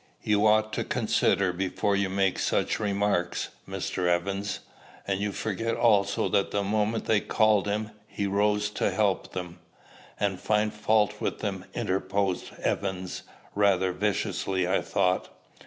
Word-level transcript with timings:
You 0.23 0.47
ought 0.47 0.73
to 0.73 0.83
consider 0.83 1.53
before 1.53 1.95
you 1.95 2.09
make 2.09 2.39
such 2.39 2.79
remarks, 2.79 3.49
Mr. 3.69 4.07
Evans. 4.07 4.61
And 5.07 5.19
you 5.19 5.31
forget 5.31 5.75
also 5.75 6.27
that 6.29 6.49
the 6.49 6.63
moment 6.63 7.05
they 7.05 7.19
called 7.19 7.67
him, 7.67 7.91
he 8.07 8.25
rose 8.25 8.71
to 8.71 8.89
help 8.89 9.33
them." 9.33 9.59
"And 10.19 10.39
find 10.39 10.73
fault 10.73 11.21
with 11.21 11.41
them," 11.41 11.65
interposed 11.75 12.51
Evans, 12.63 13.21
rather 13.53 13.91
viciously 13.91 14.67
I 14.67 14.81
thought. 14.81 15.29